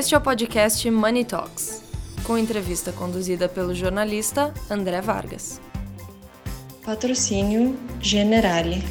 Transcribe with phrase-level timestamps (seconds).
[0.00, 1.82] Este é o podcast Money Talks,
[2.24, 5.60] com entrevista conduzida pelo jornalista André Vargas.
[6.82, 8.82] Patrocínio Generale.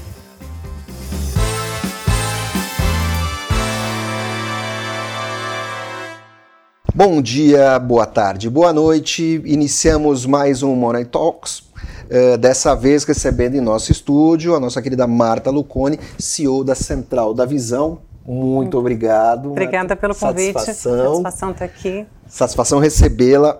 [6.93, 9.41] Bom dia, boa tarde, boa noite.
[9.45, 11.61] Iniciamos mais um Money Talks.
[12.05, 17.33] Uh, dessa vez recebendo em nosso estúdio a nossa querida Marta Lucone, CEO da Central
[17.33, 17.99] da Visão.
[18.31, 19.49] Muito obrigado.
[19.49, 20.53] Obrigada pelo convite.
[20.53, 21.07] Satisfação.
[21.07, 22.05] Satisfação estar aqui.
[22.27, 23.59] Satisfação recebê-la.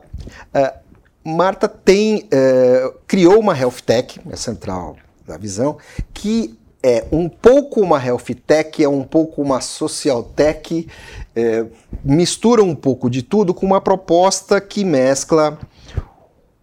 [0.54, 0.90] Uh,
[1.36, 4.96] Marta tem uh, criou uma health tech, a Central
[5.28, 5.78] da Visão,
[6.14, 10.88] que é um pouco uma health tech, é um pouco uma social tech,
[11.36, 11.66] é,
[12.04, 15.60] mistura um pouco de tudo com uma proposta que mescla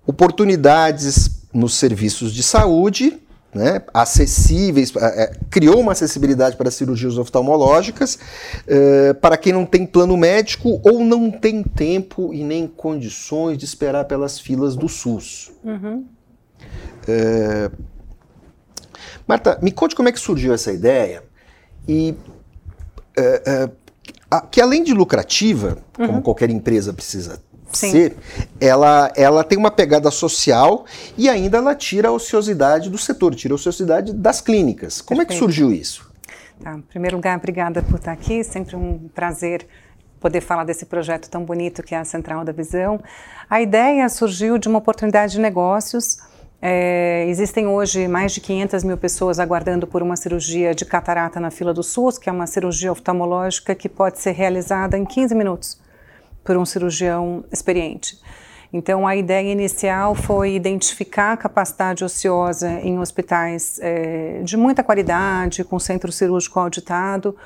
[0.06, 3.20] oportunidades nos serviços de saúde,
[3.56, 8.18] né, acessíveis, é, criou uma acessibilidade para cirurgias oftalmológicas
[8.66, 13.64] é, para quem não tem plano médico ou não tem tempo e nem condições de
[13.64, 15.50] esperar pelas filas do SUS.
[15.64, 16.04] Uhum.
[17.08, 17.70] É,
[19.26, 21.24] Marta, me conte como é que surgiu essa ideia
[21.88, 22.14] e
[23.16, 26.06] é, é, que além de lucrativa, uhum.
[26.06, 27.40] como qualquer empresa precisa
[27.76, 27.90] Sim.
[27.90, 28.16] ser,
[28.60, 30.84] ela, ela tem uma pegada social
[31.16, 35.00] e ainda ela tira a ociosidade do setor, tira a ociosidade das clínicas.
[35.00, 35.30] Como Perfeito.
[35.30, 36.10] é que surgiu isso?
[36.62, 39.66] Tá, em primeiro lugar, obrigada por estar aqui, sempre um prazer
[40.18, 42.98] poder falar desse projeto tão bonito que é a Central da Visão.
[43.48, 46.18] A ideia surgiu de uma oportunidade de negócios
[46.60, 51.50] é, existem hoje mais de 500 mil pessoas aguardando por uma cirurgia de catarata na
[51.50, 55.85] fila do SUS, que é uma cirurgia oftalmológica que pode ser realizada em 15 minutos
[56.46, 58.18] por um cirurgião experiente.
[58.72, 65.64] Então, a ideia inicial foi identificar a capacidade ociosa em hospitais é, de muita qualidade,
[65.64, 67.36] com centro cirúrgico auditado,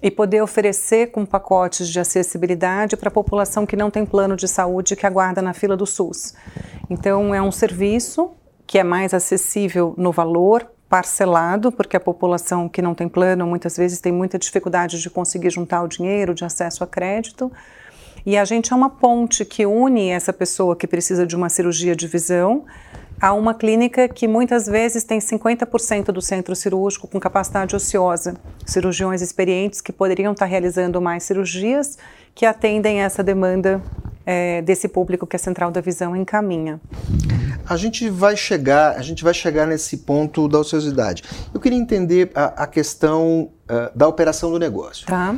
[0.00, 4.46] e poder oferecer com pacotes de acessibilidade para a população que não tem plano de
[4.46, 6.34] saúde que aguarda na fila do SUS.
[6.88, 8.30] Então, é um serviço
[8.66, 13.76] que é mais acessível no valor, parcelado, porque a população que não tem plano muitas
[13.76, 17.50] vezes tem muita dificuldade de conseguir juntar o dinheiro, de acesso a crédito.
[18.28, 21.96] E a gente é uma ponte que une essa pessoa que precisa de uma cirurgia
[21.96, 22.66] de visão
[23.18, 28.34] a uma clínica que muitas vezes tem 50% do centro cirúrgico com capacidade ociosa,
[28.66, 31.96] cirurgiões experientes que poderiam estar realizando mais cirurgias
[32.34, 33.80] que atendem essa demanda
[34.26, 36.78] é, desse público que a Central da Visão encaminha.
[37.66, 41.22] A gente vai chegar, a gente vai chegar nesse ponto da ociosidade.
[41.54, 45.06] Eu queria entender a, a questão uh, da operação do negócio.
[45.06, 45.34] Tá.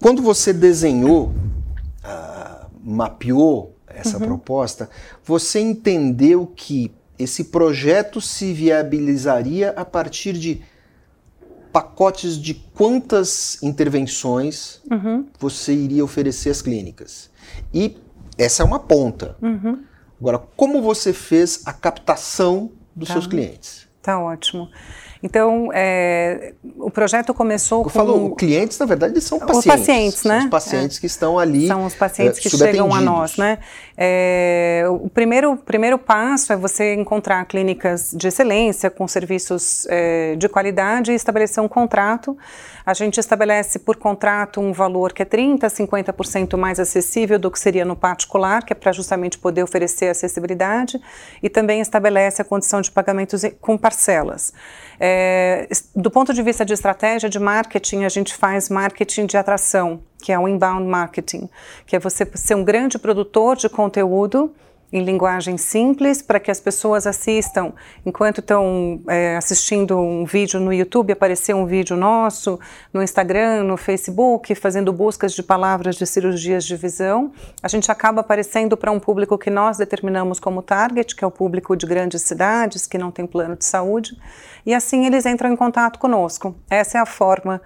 [0.00, 4.26] Quando você desenhou, uh, mapeou essa uhum.
[4.26, 4.88] proposta,
[5.24, 10.62] você entendeu que esse projeto se viabilizaria a partir de
[11.70, 15.26] pacotes de quantas intervenções uhum.
[15.38, 17.30] você iria oferecer às clínicas.
[17.72, 17.98] E
[18.38, 19.36] essa é uma ponta.
[19.42, 19.84] Uhum.
[20.18, 23.14] Agora, como você fez a captação dos tá.
[23.14, 23.86] seus clientes?
[24.02, 24.68] Tá ótimo.
[25.22, 27.90] Então, é, o projeto começou com...
[27.90, 29.58] Falo, clientes, na verdade, são pacientes.
[29.58, 30.38] Os pacientes, né?
[30.38, 31.00] São os pacientes é.
[31.00, 33.58] que estão ali São os pacientes é, que chegam a nós, né?
[33.96, 40.48] É, o primeiro, primeiro passo é você encontrar clínicas de excelência, com serviços é, de
[40.48, 42.36] qualidade e estabelecer um contrato.
[42.86, 47.58] A gente estabelece por contrato um valor que é 30%, 50% mais acessível do que
[47.58, 50.98] seria no particular, que é para justamente poder oferecer acessibilidade,
[51.42, 54.52] e também estabelece a condição de pagamentos com parcelas.
[54.98, 55.09] É,
[55.94, 60.32] do ponto de vista de estratégia de marketing, a gente faz marketing de atração, que
[60.32, 61.48] é o inbound marketing,
[61.86, 64.52] que é você ser um grande produtor de conteúdo
[64.92, 67.72] em linguagem simples para que as pessoas assistam
[68.04, 72.58] enquanto estão é, assistindo um vídeo no YouTube, aparecer um vídeo nosso,
[72.92, 78.20] no Instagram, no Facebook, fazendo buscas de palavras de cirurgias de visão, a gente acaba
[78.20, 82.22] aparecendo para um público que nós determinamos como target, que é o público de grandes
[82.22, 84.16] cidades que não tem plano de saúde,
[84.66, 86.54] e assim eles entram em contato conosco.
[86.68, 87.60] Essa é a forma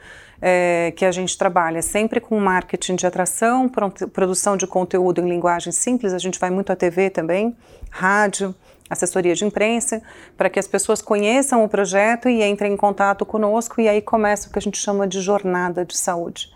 [0.47, 3.67] é, que a gente trabalha sempre com marketing de atração,
[4.13, 7.57] produção de conteúdo em linguagem simples, a gente vai muito à TV também,
[7.89, 8.55] rádio,
[8.91, 10.03] assessoria de imprensa,
[10.37, 14.47] para que as pessoas conheçam o projeto e entrem em contato conosco e aí começa
[14.47, 16.53] o que a gente chama de jornada de saúde,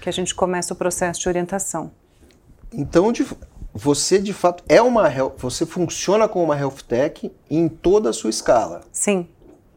[0.00, 1.90] que a gente começa o processo de orientação.
[2.72, 3.26] Então, de,
[3.74, 8.30] você de fato é uma você funciona como uma health tech em toda a sua
[8.30, 8.82] escala.
[8.92, 9.26] Sim,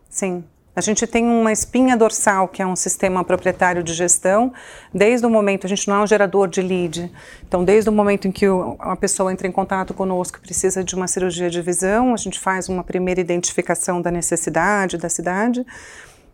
[0.08, 0.44] sim.
[0.76, 4.52] A gente tem uma espinha dorsal, que é um sistema proprietário de gestão,
[4.94, 7.10] desde o momento, a gente não é um gerador de lead,
[7.48, 8.46] então desde o momento em que
[8.80, 12.68] a pessoa entra em contato conosco precisa de uma cirurgia de visão, a gente faz
[12.68, 15.66] uma primeira identificação da necessidade da cidade,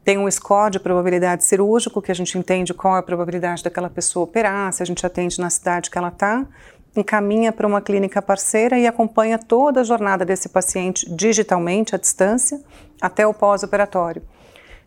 [0.03, 3.91] tem um score de probabilidade cirúrgico, que a gente entende qual é a probabilidade daquela
[3.91, 6.47] pessoa operar, se a gente atende na cidade que ela está,
[6.95, 12.61] encaminha para uma clínica parceira e acompanha toda a jornada desse paciente digitalmente, à distância,
[12.99, 14.21] até o pós-operatório.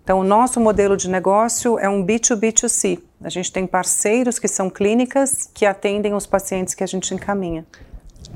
[0.03, 3.01] Então, o nosso modelo de negócio é um B2B2C.
[3.23, 7.65] A gente tem parceiros que são clínicas que atendem os pacientes que a gente encaminha.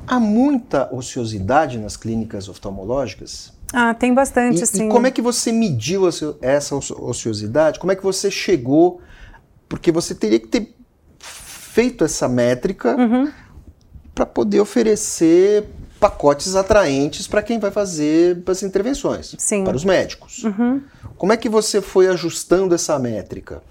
[0.06, 3.52] Há muita ociosidade nas clínicas oftalmológicas?
[3.70, 4.86] Ah, tem bastante, e, sim.
[4.86, 6.08] E como é que você mediu
[6.40, 7.78] essa ociosidade?
[7.78, 9.02] Como é que você chegou?
[9.68, 10.74] Porque você teria que ter
[11.18, 13.30] feito essa métrica uhum.
[14.18, 15.64] Para poder oferecer
[16.00, 19.62] pacotes atraentes para quem vai fazer as intervenções, sim.
[19.62, 20.42] para os médicos.
[20.42, 20.82] Uhum.
[21.16, 23.62] Como é que você foi ajustando essa métrica?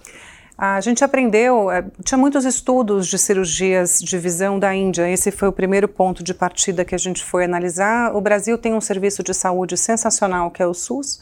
[0.58, 5.48] A gente aprendeu, é, tinha muitos estudos de cirurgias de visão da Índia, esse foi
[5.48, 8.16] o primeiro ponto de partida que a gente foi analisar.
[8.16, 11.20] O Brasil tem um serviço de saúde sensacional, que é o SUS,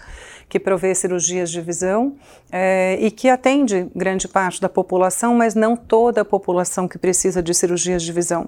[0.47, 2.15] que provê cirurgias de visão
[2.49, 7.43] é, e que atende grande parte da população, mas não toda a população que precisa
[7.43, 8.47] de cirurgias de visão.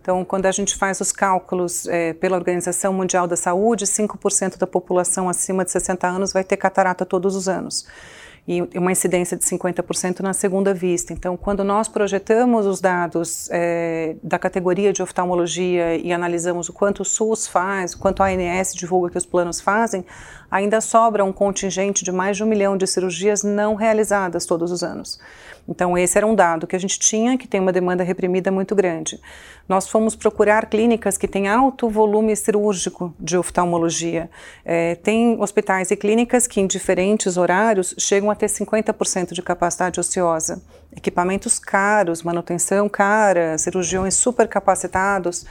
[0.00, 4.68] Então, quando a gente faz os cálculos é, pela Organização Mundial da Saúde, 5% da
[4.68, 7.84] população acima de 60 anos vai ter catarata todos os anos
[8.48, 11.12] e uma incidência de 50% na segunda vista.
[11.12, 17.02] Então, quando nós projetamos os dados é, da categoria de oftalmologia e analisamos o quanto
[17.02, 20.02] o SUS faz, o quanto a ANS divulga que os planos fazem,
[20.50, 24.82] ainda sobra um contingente de mais de um milhão de cirurgias não realizadas todos os
[24.82, 25.20] anos.
[25.68, 28.74] Então, esse era um dado que a gente tinha, que tem uma demanda reprimida muito
[28.74, 29.20] grande.
[29.68, 34.30] Nós fomos procurar clínicas que têm alto volume cirúrgico de oftalmologia.
[34.64, 40.00] É, tem hospitais e clínicas que, em diferentes horários, chegam a ter 50% de capacidade
[40.00, 40.62] ociosa.
[40.96, 45.44] Equipamentos caros, manutenção cara, cirurgiões super capacitados.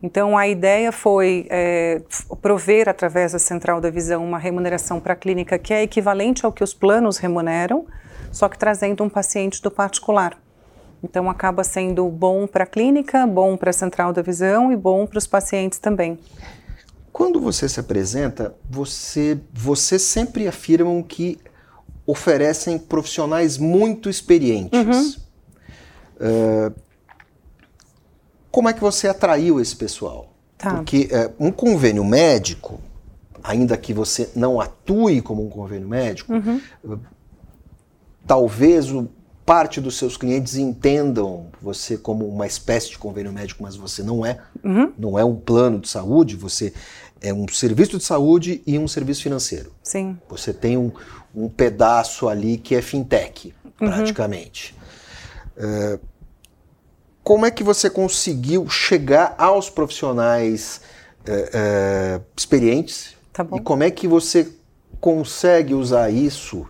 [0.00, 2.00] Então, a ideia foi é,
[2.40, 6.52] prover, através da Central da Visão, uma remuneração para a clínica que é equivalente ao
[6.52, 7.86] que os planos remuneram,
[8.34, 10.36] só que trazendo um paciente do particular.
[11.02, 15.06] Então acaba sendo bom para a clínica, bom para a central da visão e bom
[15.06, 16.18] para os pacientes também.
[17.12, 21.38] Quando você se apresenta, você, você sempre afirmam que
[22.04, 24.76] oferecem profissionais muito experientes.
[24.76, 25.14] Uhum.
[26.16, 26.74] Uh,
[28.50, 30.34] como é que você atraiu esse pessoal?
[30.58, 30.74] Tá.
[30.74, 32.80] Porque uh, um convênio médico,
[33.44, 36.60] ainda que você não atue como um convênio médico, uhum.
[38.26, 39.08] Talvez o
[39.44, 44.24] parte dos seus clientes entendam você como uma espécie de convênio médico, mas você não
[44.24, 44.38] é.
[44.62, 44.92] Uhum.
[44.98, 46.72] Não é um plano de saúde, você
[47.20, 49.72] é um serviço de saúde e um serviço financeiro.
[49.82, 50.18] Sim.
[50.28, 50.90] Você tem um,
[51.34, 53.88] um pedaço ali que é fintech, uhum.
[53.88, 54.74] praticamente.
[55.56, 56.00] Uh,
[57.22, 60.80] como é que você conseguiu chegar aos profissionais
[61.28, 63.14] uh, uh, experientes?
[63.32, 63.56] Tá bom.
[63.56, 64.48] E como é que você
[65.00, 66.66] consegue usar isso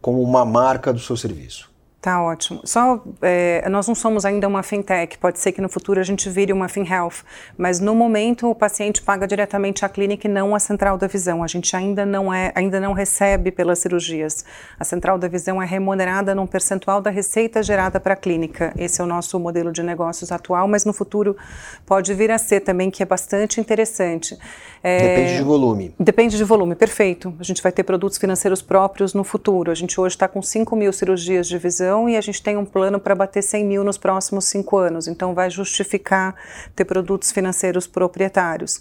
[0.00, 1.70] como uma marca do seu serviço?
[2.00, 2.60] Tá ótimo.
[2.62, 5.18] Só é, nós não somos ainda uma fintech.
[5.18, 7.24] Pode ser que no futuro a gente vire uma FinHealth,
[7.56, 11.42] mas no momento o paciente paga diretamente à clínica e não à central da visão.
[11.42, 14.44] A gente ainda não é, ainda não recebe pelas cirurgias.
[14.78, 18.72] A central da visão é remunerada num percentual da receita gerada para a clínica.
[18.78, 21.36] Esse é o nosso modelo de negócios atual, mas no futuro
[21.84, 24.38] pode vir a ser também, que é bastante interessante.
[24.84, 25.94] É, depende de volume.
[25.98, 27.34] Depende de volume, perfeito.
[27.40, 29.72] A gente vai ter produtos financeiros próprios no futuro.
[29.72, 32.64] A gente hoje está com 5 mil cirurgias de visão e a gente tem um
[32.64, 35.06] plano para bater 100 mil nos próximos cinco anos.
[35.06, 36.34] Então, vai justificar
[36.74, 38.80] ter produtos financeiros proprietários.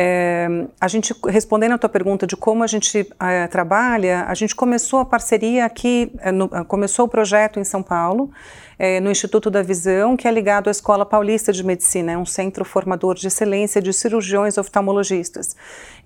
[0.00, 0.46] É,
[0.80, 5.00] a gente, respondendo a tua pergunta de como a gente é, trabalha, a gente começou
[5.00, 8.30] a parceria aqui, é, no, começou o projeto em São Paulo,
[8.78, 12.24] é, no Instituto da Visão, que é ligado à Escola Paulista de Medicina, é um
[12.24, 15.56] centro formador de excelência de cirurgiões oftalmologistas.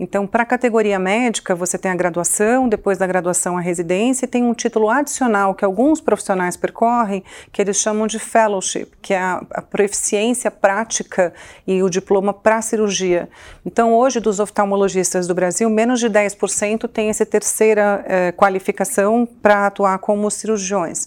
[0.00, 4.28] Então, para a categoria médica, você tem a graduação, depois da graduação a residência, e
[4.28, 9.18] tem um título adicional que alguns profissionais percorrem, que eles chamam de fellowship, que é
[9.18, 11.34] a, a proficiência prática
[11.66, 13.28] e o diploma para cirurgia.
[13.66, 19.66] Então, hoje, dos oftalmologistas do Brasil, menos de 10% tem essa terceira eh, qualificação para
[19.66, 21.06] atuar como cirurgiões.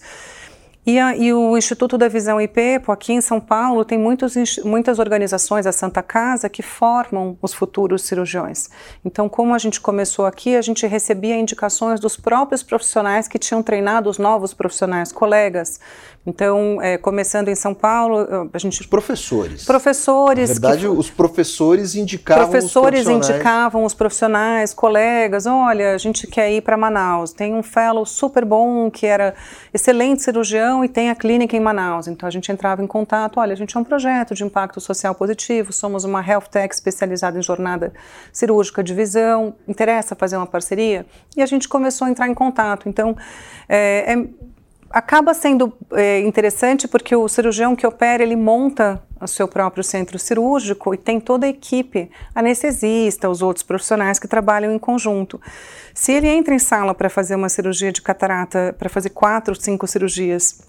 [0.86, 5.00] E, a, e, o Instituto da Visão IPEPO, aqui em São Paulo, tem muitos, muitas
[5.00, 8.70] organizações, a Santa Casa, que formam os futuros cirurgiões.
[9.04, 13.64] Então, como a gente começou aqui, a gente recebia indicações dos próprios profissionais que tinham
[13.64, 15.80] treinado os novos profissionais, colegas.
[16.28, 18.82] Então, é, começando em São Paulo, a gente...
[18.82, 19.64] Os professores.
[19.64, 20.50] Professores.
[20.50, 23.30] Na verdade, que, os professores indicavam professores os profissionais.
[23.30, 27.32] indicavam os profissionais, colegas, olha, a gente quer ir para Manaus.
[27.32, 29.36] Tem um fellow super bom, que era
[29.72, 32.08] excelente cirurgião, e tem a clínica em Manaus.
[32.08, 35.14] Então a gente entrava em contato, olha, a gente é um projeto de impacto social
[35.14, 37.94] positivo, somos uma health tech especializada em jornada
[38.34, 41.06] cirúrgica de visão, interessa fazer uma parceria?
[41.38, 42.90] E a gente começou a entrar em contato.
[42.90, 43.16] Então,
[43.70, 44.28] é, é
[44.96, 50.18] acaba sendo é, interessante porque o cirurgião que opera, ele monta o seu próprio centro
[50.18, 55.42] cirúrgico e tem toda a equipe, anestesista, os outros profissionais que trabalham em conjunto.
[55.94, 59.86] Se ele entra em sala para fazer uma cirurgia de catarata, para fazer quatro, cinco
[59.86, 60.62] cirurgias,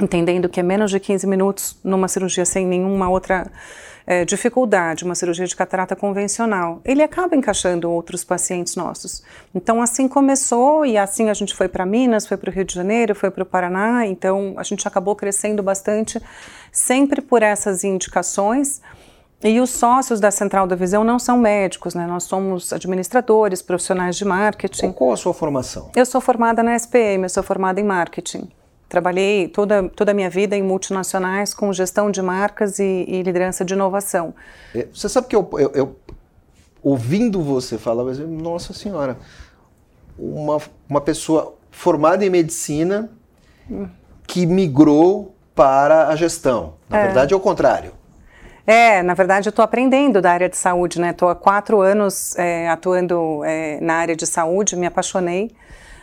[0.00, 3.46] entendendo que é menos de 15 minutos numa cirurgia sem nenhuma outra
[4.06, 9.22] é, dificuldade, uma cirurgia de catarata convencional, ele acaba encaixando outros pacientes nossos.
[9.54, 12.74] Então, assim começou e assim a gente foi para Minas, foi para o Rio de
[12.74, 16.20] Janeiro, foi para o Paraná, então a gente acabou crescendo bastante,
[16.70, 18.82] sempre por essas indicações.
[19.42, 22.06] E os sócios da Central da Visão não são médicos, né?
[22.06, 24.92] Nós somos administradores, profissionais de marketing.
[24.92, 25.90] Qual a sua formação?
[25.94, 28.48] Eu sou formada na SPM, eu sou formada em marketing.
[28.88, 33.64] Trabalhei toda, toda a minha vida em multinacionais com gestão de marcas e, e liderança
[33.64, 34.34] de inovação.
[34.74, 35.96] É, você sabe que eu, eu, eu
[36.82, 39.16] ouvindo você falar, eu nossa senhora,
[40.18, 43.10] uma, uma pessoa formada em medicina
[44.26, 46.74] que migrou para a gestão.
[46.88, 47.04] Na é.
[47.06, 47.92] verdade, é o contrário.
[48.66, 51.10] É, na verdade, eu estou aprendendo da área de saúde, né?
[51.10, 55.50] Estou há quatro anos é, atuando é, na área de saúde, me apaixonei.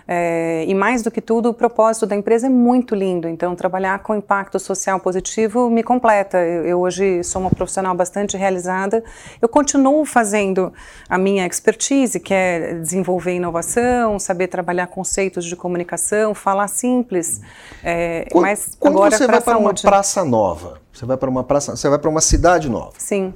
[0.07, 3.27] É, e mais do que tudo, o propósito da empresa é muito lindo.
[3.27, 6.37] Então, trabalhar com impacto social positivo me completa.
[6.37, 9.03] Eu, eu, hoje sou uma profissional bastante realizada.
[9.41, 10.73] Eu continuo fazendo
[11.09, 17.41] a minha expertise, que é desenvolver inovação, saber trabalhar conceitos de comunicação, falar simples.
[17.83, 21.43] É, quando, mas quando agora você vai para uma praça nova, você vai para uma
[21.43, 22.93] praça, você vai para uma cidade nova.
[22.97, 23.33] Sim.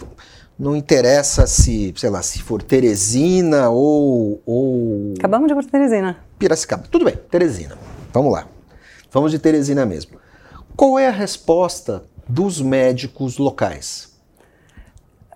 [0.57, 5.13] Não interessa se, sei lá, se for Teresina ou, ou...
[5.17, 6.17] Acabamos de ir para Teresina.
[6.37, 6.87] Piracicaba.
[6.89, 7.77] Tudo bem, Teresina.
[8.13, 8.47] Vamos lá.
[9.11, 10.17] Vamos de Teresina mesmo.
[10.75, 14.14] Qual é a resposta dos médicos locais?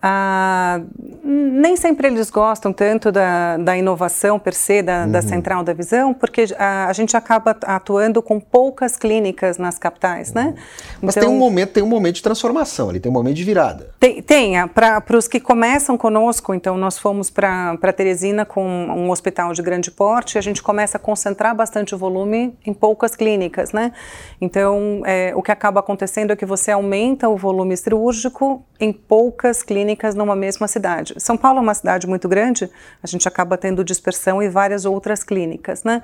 [0.01, 0.81] Ah,
[1.23, 5.11] nem sempre eles gostam tanto da, da inovação per se, da, uhum.
[5.11, 10.33] da central da visão, porque a, a, gente acaba atuando com poucas clínicas nas capitais,
[10.33, 10.55] né?
[11.01, 13.43] Mas então, tem um momento, tem um momento de transformação ali, tem um momento de
[13.43, 13.89] virada.
[13.99, 19.51] Tem, tem para os que começam conosco, então nós fomos para Teresina com um hospital
[19.51, 23.91] de grande porte, a gente começa a concentrar bastante o volume em poucas clínicas, né?
[24.39, 29.61] Então, é, o que acaba acontecendo é que você aumenta o volume cirúrgico em poucas
[29.61, 31.15] clínicas clínicas numa mesma cidade.
[31.17, 32.69] São Paulo é uma cidade muito grande,
[33.01, 36.01] a gente acaba tendo dispersão e várias outras clínicas, né?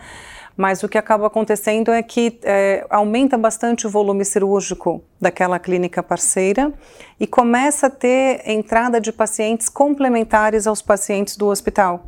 [0.57, 6.01] Mas o que acaba acontecendo é que é, aumenta bastante o volume cirúrgico daquela clínica
[6.01, 6.73] parceira
[7.19, 12.07] e começa a ter entrada de pacientes complementares aos pacientes do hospital.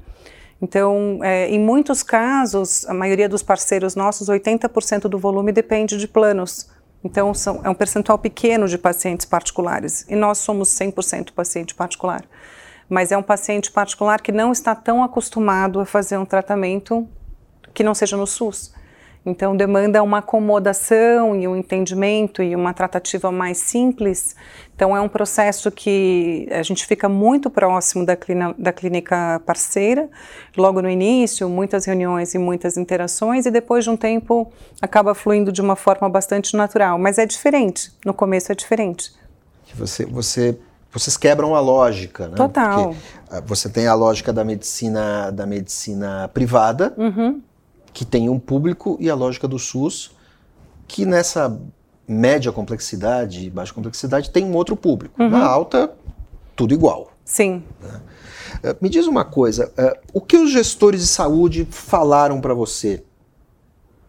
[0.61, 6.07] Então, é, em muitos casos, a maioria dos parceiros nossos, 80% do volume depende de
[6.07, 6.67] planos
[7.03, 10.05] então, são, é um percentual pequeno de pacientes particulares.
[10.09, 12.23] E nós somos 100% paciente particular.
[12.89, 17.07] Mas é um paciente particular que não está tão acostumado a fazer um tratamento
[17.73, 18.73] que não seja no SUS.
[19.29, 24.37] Então, demanda uma acomodação e um entendimento e uma tratativa mais simples.
[24.73, 28.17] Então, é um processo que a gente fica muito próximo da,
[28.57, 30.07] da clínica parceira,
[30.55, 34.49] logo no início, muitas reuniões e muitas interações, e depois de um tempo
[34.81, 36.97] acaba fluindo de uma forma bastante natural.
[36.97, 39.11] Mas é diferente, no começo é diferente.
[39.75, 40.57] Você, você
[40.89, 42.35] vocês quebram a lógica, né?
[42.37, 42.85] Total.
[42.85, 47.41] Porque ah, você tem a lógica da medicina da medicina privada, uhum
[47.97, 50.11] que tem um público e a lógica do SUS,
[50.87, 51.59] que nessa
[52.07, 55.19] média complexidade, baixa complexidade, tem um outro público.
[55.19, 55.29] Uhum.
[55.29, 55.91] Na alta,
[56.55, 57.11] tudo igual.
[57.25, 57.63] Sim.
[58.61, 63.03] Eh, me diz uma coisa, uh, o que os gestores de saúde falaram para você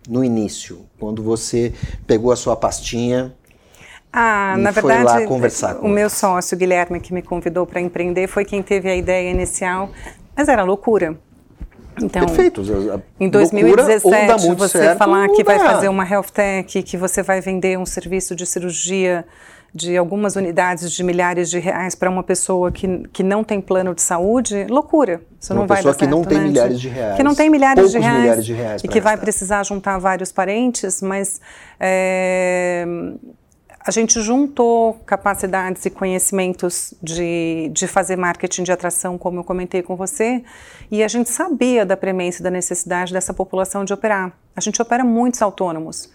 [0.07, 1.73] no início, quando você
[2.07, 3.35] pegou a sua pastinha
[4.13, 7.81] ah, e na foi verdade, lá conversar o meu sócio Guilherme que me convidou para
[7.81, 9.91] empreender foi quem teve a ideia inicial,
[10.37, 11.19] mas era loucura.
[12.03, 12.63] Então, Perfeito.
[13.19, 17.79] Em 2017, você certo, falar que vai fazer uma health tech, que você vai vender
[17.79, 19.25] um serviço de cirurgia
[19.75, 23.95] de algumas unidades de milhares de reais para uma pessoa que, que não tem plano
[23.95, 25.21] de saúde, loucura.
[25.39, 26.45] Isso uma não vai dar certo, que não tem né?
[26.45, 27.17] milhares de reais.
[27.17, 28.83] Que não tem milhares, de reais, milhares de reais.
[28.83, 31.41] E que vai precisar juntar vários parentes, mas
[31.79, 32.87] é,
[33.81, 39.83] a gente juntou capacidades e conhecimentos de, de fazer marketing de atração, como eu comentei
[39.83, 40.43] com você,
[40.91, 44.33] e a gente sabia da premência da necessidade dessa população de operar.
[44.55, 46.11] A gente opera muitos autônomos.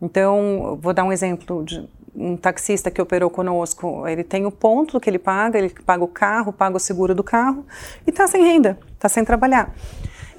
[0.00, 4.06] Então, vou dar um exemplo de um taxista que operou conosco.
[4.06, 7.22] Ele tem o ponto que ele paga, ele paga o carro, paga o seguro do
[7.22, 7.64] carro
[8.06, 9.72] e está sem renda, está sem trabalhar.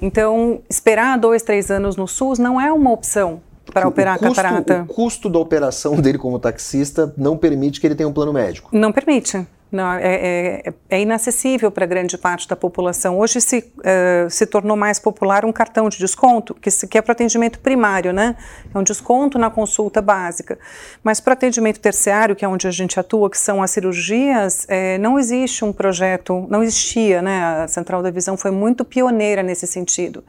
[0.02, 3.40] Então, esperar dois, três anos no SUS não é uma opção
[3.74, 4.86] para operar custo, a catarata.
[4.88, 8.70] O custo da operação dele como taxista não permite que ele tenha um plano médico.
[8.72, 9.46] Não permite.
[9.72, 13.18] Não, é, é, é, inacessível para grande parte da população.
[13.18, 17.02] Hoje se, uh, se tornou mais popular um cartão de desconto, que, se, que é
[17.02, 18.36] para atendimento primário, né?
[18.72, 20.56] É um desconto na consulta básica.
[21.02, 24.96] Mas para atendimento terciário, que é onde a gente atua, que são as cirurgias, é,
[24.98, 27.64] não existe um projeto, não existia, né?
[27.64, 30.22] A Central da Visão foi muito pioneira nesse sentido.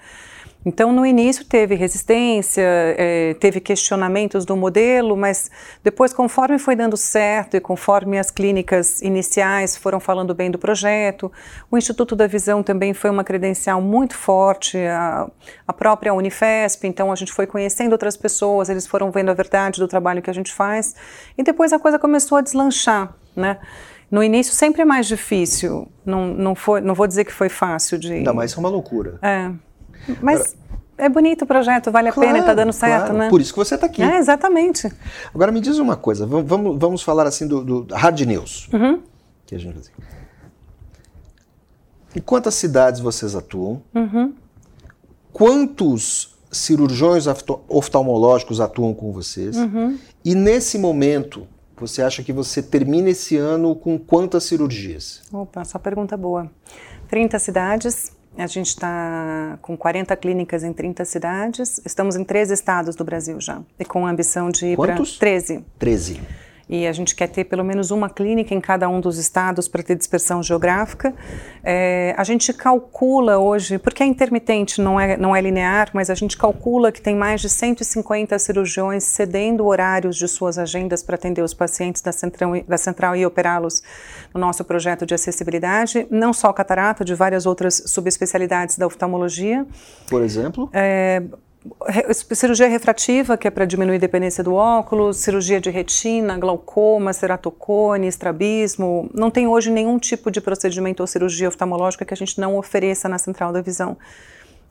[0.66, 5.52] Então, no início teve resistência, é, teve questionamentos do modelo, mas
[5.84, 11.32] depois, conforme foi dando certo e conforme as clínicas iniciais foram falando bem do projeto,
[11.70, 15.30] o Instituto da Visão também foi uma credencial muito forte, a,
[15.68, 19.80] a própria Unifesp, então a gente foi conhecendo outras pessoas, eles foram vendo a verdade
[19.80, 20.96] do trabalho que a gente faz,
[21.38, 23.60] e depois a coisa começou a deslanchar, né?
[24.10, 28.00] No início sempre é mais difícil, não, não, foi, não vou dizer que foi fácil
[28.00, 28.14] de...
[28.14, 29.20] Ainda mais é uma loucura.
[29.22, 29.52] É.
[30.22, 30.56] Mas
[30.98, 33.18] é bonito o projeto, vale claro, a pena, está dando certo, claro.
[33.18, 33.30] né?
[33.30, 34.02] Por isso que você está aqui.
[34.02, 34.92] É, exatamente.
[35.34, 38.70] Agora me diz uma coisa, vamos, vamos falar assim do, do hard news.
[38.72, 39.02] Uhum.
[39.46, 39.92] Que a gente assim.
[42.16, 43.82] Em quantas cidades vocês atuam?
[43.94, 44.34] Uhum.
[45.34, 47.26] Quantos cirurgiões
[47.68, 49.58] oftalmológicos atuam com vocês?
[49.58, 49.98] Uhum.
[50.24, 51.46] E nesse momento,
[51.76, 55.22] você acha que você termina esse ano com quantas cirurgias?
[55.32, 56.50] Opa, essa pergunta boa.
[57.10, 61.82] 30 cidades, a gente está com 40 clínicas em 30 cidades.
[61.86, 63.62] Estamos em 13 estados do Brasil já.
[63.80, 65.64] E com a ambição de ir para 13.
[65.80, 69.68] 13 e a gente quer ter pelo menos uma clínica em cada um dos estados
[69.68, 71.14] para ter dispersão geográfica.
[71.64, 76.16] É, a gente calcula hoje, porque é intermitente, não é, não é linear, mas a
[76.16, 81.42] gente calcula que tem mais de 150 cirurgiões cedendo horários de suas agendas para atender
[81.42, 83.84] os pacientes da central, da central e operá-los
[84.34, 89.66] no nosso projeto de acessibilidade, não só catarata, de várias outras subespecialidades da oftalmologia.
[90.10, 90.70] Por exemplo?
[90.74, 91.22] É,
[92.34, 98.08] cirurgia refrativa, que é para diminuir a dependência do óculos, cirurgia de retina, glaucoma, ceratocone,
[98.08, 99.10] estrabismo.
[99.14, 103.10] Não tem hoje nenhum tipo de procedimento ou cirurgia oftalmológica que a gente não ofereça
[103.10, 103.98] na central da visão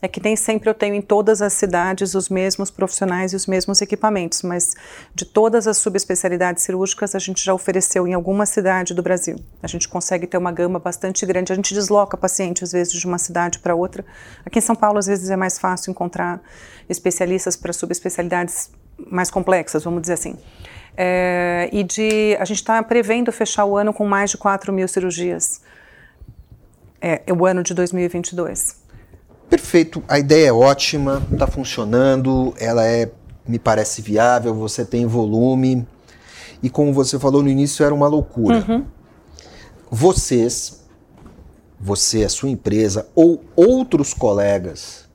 [0.05, 3.47] é que nem sempre eu tenho em todas as cidades os mesmos profissionais e os
[3.47, 4.75] mesmos equipamentos, mas
[5.15, 9.35] de todas as subespecialidades cirúrgicas a gente já ofereceu em alguma cidade do Brasil.
[9.63, 13.05] A gente consegue ter uma gama bastante grande, a gente desloca paciente às vezes de
[13.05, 14.05] uma cidade para outra.
[14.45, 16.39] Aqui em São Paulo às vezes é mais fácil encontrar
[16.87, 18.69] especialistas para subespecialidades
[19.09, 20.37] mais complexas, vamos dizer assim.
[20.95, 24.87] É, e de, a gente está prevendo fechar o ano com mais de 4 mil
[24.87, 25.61] cirurgias.
[27.01, 28.84] É, é o ano de 2022.
[29.49, 33.11] Perfeito, a ideia é ótima, está funcionando, ela é,
[33.47, 35.87] me parece viável, você tem volume.
[36.63, 38.65] E como você falou no início, era uma loucura.
[38.67, 38.85] Uhum.
[39.89, 40.83] Vocês,
[41.79, 45.07] você, a sua empresa ou outros colegas,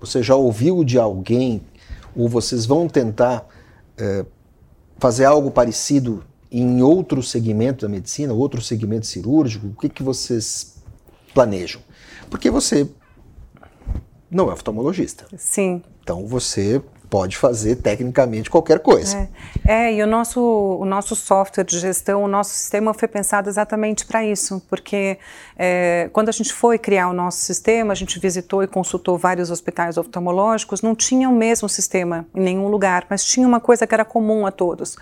[0.00, 1.62] você já ouviu de alguém
[2.16, 3.46] ou vocês vão tentar
[3.96, 4.24] é,
[4.98, 9.68] fazer algo parecido em outro segmento da medicina, outro segmento cirúrgico?
[9.68, 10.76] O que, que vocês
[11.32, 11.80] planejam?
[12.28, 12.88] Porque você
[14.30, 15.26] não é oftalmologista.
[15.36, 15.82] Sim.
[16.02, 19.28] Então você pode fazer tecnicamente qualquer coisa.
[19.66, 23.48] É, é, e o nosso, o nosso software de gestão, o nosso sistema foi pensado
[23.48, 25.18] exatamente para isso, porque
[25.56, 29.50] é, quando a gente foi criar o nosso sistema, a gente visitou e consultou vários
[29.50, 33.94] hospitais oftalmológicos, não tinha o mesmo sistema em nenhum lugar, mas tinha uma coisa que
[33.94, 34.96] era comum a todos.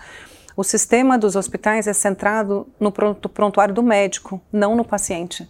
[0.55, 5.49] O sistema dos hospitais é centrado no prontuário do médico, não no paciente.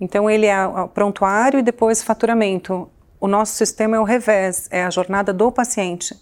[0.00, 2.88] Então ele é o prontuário e depois faturamento
[3.20, 6.16] o nosso sistema é o revés, é a jornada do paciente.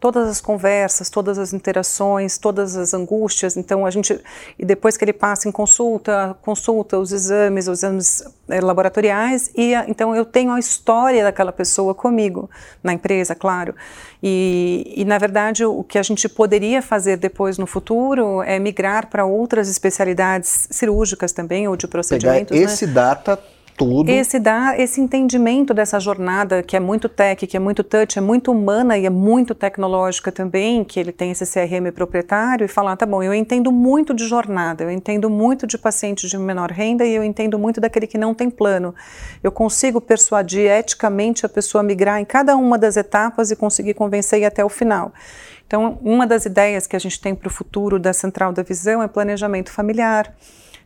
[0.00, 3.56] Todas as conversas, todas as interações, todas as angústias.
[3.56, 4.18] Então, a gente.
[4.56, 9.74] E depois que ele passa em consulta, consulta os exames, os exames é, laboratoriais, e
[9.74, 12.48] a, então eu tenho a história daquela pessoa comigo,
[12.80, 13.74] na empresa, claro.
[14.22, 19.08] E, e, na verdade, o que a gente poderia fazer depois no futuro é migrar
[19.08, 22.56] para outras especialidades cirúrgicas também, ou de procedimentos.
[22.56, 22.92] Pegar esse né?
[22.92, 23.38] data
[23.78, 24.10] tudo.
[24.10, 28.20] Esse dá esse entendimento dessa jornada que é muito tech, que é muito touch, é
[28.20, 32.96] muito humana e é muito tecnológica também, que ele tem esse CRM proprietário e falar,
[32.96, 37.06] tá bom, eu entendo muito de jornada, eu entendo muito de pacientes de menor renda
[37.06, 38.92] e eu entendo muito daquele que não tem plano.
[39.42, 43.94] Eu consigo persuadir eticamente a pessoa a migrar em cada uma das etapas e conseguir
[43.94, 45.12] convencer e até o final.
[45.68, 49.02] Então, uma das ideias que a gente tem para o futuro da Central da Visão
[49.02, 50.34] é planejamento familiar.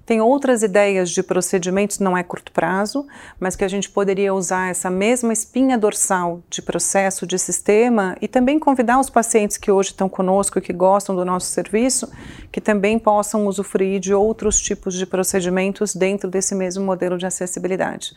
[0.04, 3.06] Tem outras ideias de procedimentos, não é curto prazo,
[3.38, 8.26] mas que a gente poderia usar essa mesma espinha dorsal de processo, de sistema, e
[8.26, 12.10] também convidar os pacientes que hoje estão conosco e que gostam do nosso serviço,
[12.50, 18.12] que também possam usufruir de outros tipos de procedimentos dentro desse mesmo modelo de acessibilidade.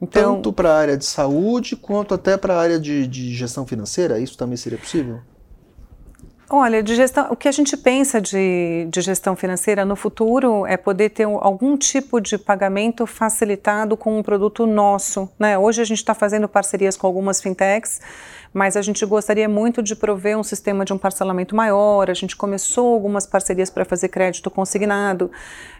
[0.00, 3.66] Então, Tanto para a área de saúde quanto até para a área de, de gestão
[3.66, 5.20] financeira, isso também seria possível?
[6.50, 10.76] Olha, de gestão, o que a gente pensa de, de, gestão financeira no futuro é
[10.76, 15.28] poder ter algum tipo de pagamento facilitado com um produto nosso.
[15.38, 15.56] Né?
[15.56, 17.98] Hoje a gente está fazendo parcerias com algumas fintechs,
[18.52, 22.10] mas a gente gostaria muito de prover um sistema de um parcelamento maior.
[22.10, 25.30] A gente começou algumas parcerias para fazer crédito consignado,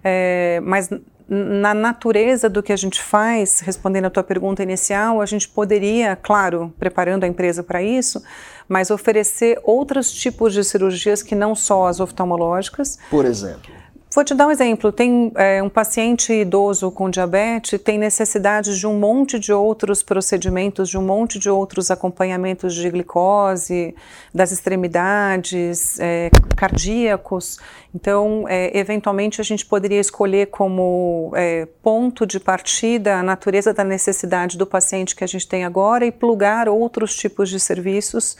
[0.02, 0.88] é, mas
[1.28, 6.16] na natureza do que a gente faz, respondendo a tua pergunta inicial, a gente poderia,
[6.16, 8.22] claro, preparando a empresa para isso,
[8.68, 12.98] mas oferecer outros tipos de cirurgias que não só as oftalmológicas.
[13.10, 13.72] Por exemplo.
[14.14, 14.92] Vou te dar um exemplo.
[14.92, 20.88] Tem é, um paciente idoso com diabetes, tem necessidade de um monte de outros procedimentos,
[20.88, 23.92] de um monte de outros acompanhamentos de glicose,
[24.32, 27.58] das extremidades, é, cardíacos.
[27.92, 33.82] Então, é, eventualmente, a gente poderia escolher como é, ponto de partida a natureza da
[33.82, 38.36] necessidade do paciente que a gente tem agora e plugar outros tipos de serviços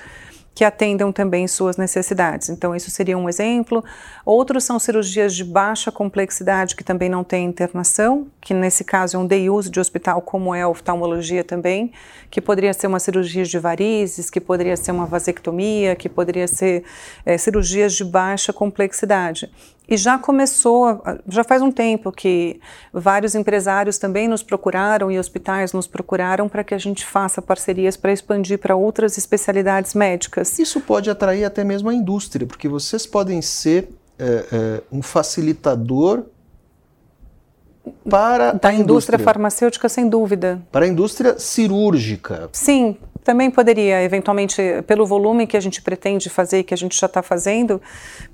[0.55, 2.49] que atendam também suas necessidades.
[2.49, 3.85] Então, isso seria um exemplo.
[4.25, 9.21] Outros são cirurgias de baixa complexidade que também não têm internação, que nesse caso é
[9.21, 11.93] um day use de hospital, como é a oftalmologia também,
[12.31, 16.85] que poderia ser uma cirurgia de varizes, que poderia ser uma vasectomia, que poderia ser
[17.27, 19.51] é, cirurgias de baixa complexidade.
[19.89, 22.59] E já começou, já faz um tempo que
[22.93, 27.97] vários empresários também nos procuraram e hospitais nos procuraram para que a gente faça parcerias
[27.97, 30.59] para expandir para outras especialidades médicas.
[30.59, 36.25] Isso pode atrair até mesmo a indústria, porque vocês podem ser é, é, um facilitador
[38.09, 38.83] para da a indústria.
[38.83, 40.63] indústria farmacêutica, sem dúvida.
[40.73, 42.49] Para a indústria cirúrgica.
[42.53, 46.99] Sim, também poderia, eventualmente, pelo volume que a gente pretende fazer e que a gente
[46.99, 47.81] já está fazendo,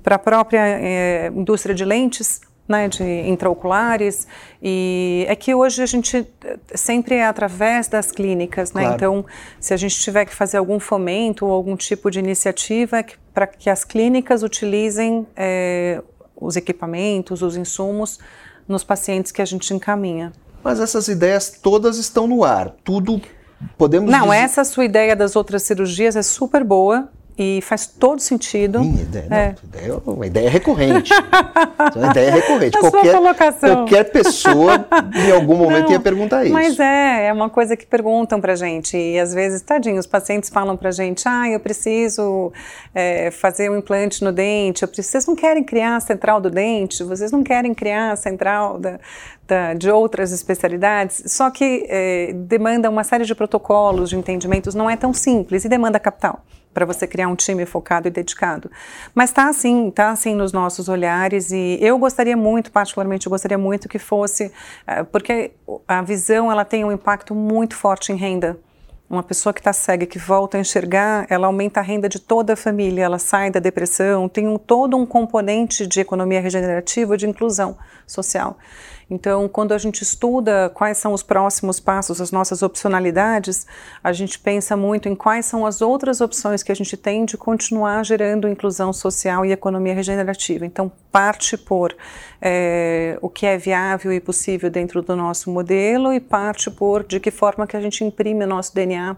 [0.03, 4.27] para a própria é, indústria de lentes, né, de intraoculares,
[4.61, 6.27] e é que hoje a gente
[6.73, 8.83] sempre é através das clínicas, né?
[8.83, 8.95] Claro.
[8.95, 9.25] Então,
[9.59, 13.47] se a gente tiver que fazer algum fomento ou algum tipo de iniciativa é para
[13.47, 16.01] que as clínicas utilizem é,
[16.35, 18.19] os equipamentos, os insumos
[18.67, 20.31] nos pacientes que a gente encaminha.
[20.63, 23.21] Mas essas ideias todas estão no ar, tudo
[23.77, 24.35] podemos Não, dizer...
[24.37, 28.79] essa sua ideia das outras cirurgias é super boa e faz todo sentido.
[28.79, 29.55] Minha ideia, é.
[29.55, 31.11] não, ideia, uma ideia recorrente.
[31.95, 32.77] uma ideia recorrente.
[32.77, 36.53] A qualquer, qualquer pessoa, em algum momento, não, ia perguntar isso.
[36.53, 38.97] Mas é, é uma coisa que perguntam pra gente.
[38.97, 42.51] E às vezes, tadinho, os pacientes falam pra gente: ah, eu preciso
[42.93, 45.11] é, fazer um implante no dente, eu preciso...
[45.11, 48.99] vocês não querem criar a central do dente, vocês não querem criar a central da,
[49.47, 51.23] da, de outras especialidades.
[51.27, 55.69] Só que é, demanda uma série de protocolos, de entendimentos, não é tão simples e
[55.69, 58.71] demanda capital para você criar um time focado e dedicado.
[59.13, 63.57] Mas está assim, está assim nos nossos olhares e eu gostaria muito, particularmente, eu gostaria
[63.57, 65.51] muito que fosse, uh, porque
[65.87, 68.57] a visão ela tem um impacto muito forte em renda.
[69.09, 72.53] Uma pessoa que está cega, que volta a enxergar, ela aumenta a renda de toda
[72.53, 77.27] a família, ela sai da depressão, tem um, todo um componente de economia regenerativa, de
[77.27, 78.57] inclusão social.
[79.11, 83.67] Então, quando a gente estuda quais são os próximos passos, as nossas opcionalidades,
[84.01, 87.35] a gente pensa muito em quais são as outras opções que a gente tem de
[87.35, 90.65] continuar gerando inclusão social e economia regenerativa.
[90.65, 91.93] Então, parte por
[92.41, 97.19] é, o que é viável e possível dentro do nosso modelo e parte por de
[97.19, 99.17] que forma que a gente imprime o nosso DNA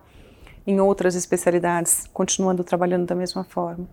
[0.65, 3.87] em outras especialidades, continuando trabalhando da mesma forma.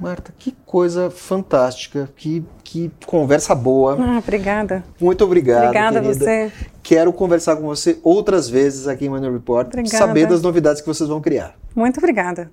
[0.00, 3.96] Marta, que coisa fantástica, que, que conversa boa.
[4.00, 4.82] Ah, obrigada.
[5.00, 5.66] Muito obrigado.
[5.66, 6.52] Obrigada a você.
[6.82, 9.96] Quero conversar com você outras vezes aqui em Money Report, obrigada.
[9.96, 11.54] saber das novidades que vocês vão criar.
[11.74, 12.50] Muito obrigada.